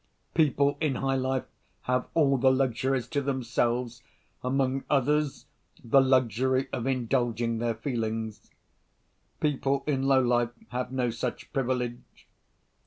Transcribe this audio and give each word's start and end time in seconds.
People 0.33 0.79
in 0.81 0.95
high 0.95 1.13
life 1.13 1.45
have 1.83 2.07
all 2.15 2.35
the 2.39 2.49
luxuries 2.49 3.05
to 3.09 3.21
themselves—among 3.21 4.83
others, 4.89 5.45
the 5.83 6.01
luxury 6.01 6.67
of 6.73 6.87
indulging 6.87 7.59
their 7.59 7.75
feelings. 7.75 8.49
People 9.39 9.83
in 9.85 10.01
low 10.07 10.19
life 10.23 10.49
have 10.69 10.91
no 10.91 11.11
such 11.11 11.53
privilege. 11.53 12.25